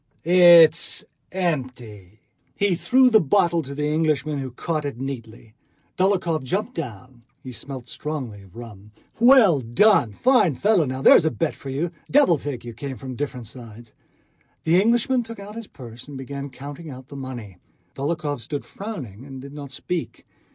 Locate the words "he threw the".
2.55-3.21